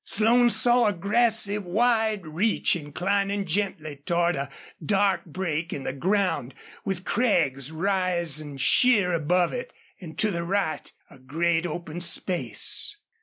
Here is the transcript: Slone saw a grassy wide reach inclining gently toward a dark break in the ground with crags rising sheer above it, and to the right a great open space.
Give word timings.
Slone 0.03 0.49
saw 0.49 0.87
a 0.87 0.93
grassy 0.93 1.59
wide 1.59 2.25
reach 2.25 2.75
inclining 2.75 3.45
gently 3.45 3.97
toward 3.97 4.35
a 4.35 4.49
dark 4.83 5.25
break 5.25 5.71
in 5.71 5.83
the 5.83 5.93
ground 5.93 6.55
with 6.83 7.05
crags 7.05 7.71
rising 7.71 8.57
sheer 8.57 9.13
above 9.13 9.53
it, 9.53 9.71
and 9.99 10.17
to 10.17 10.31
the 10.31 10.41
right 10.43 10.91
a 11.11 11.19
great 11.19 11.67
open 11.67 12.01
space. 12.01 12.97